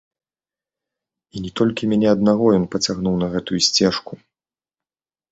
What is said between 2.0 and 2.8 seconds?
аднаго ён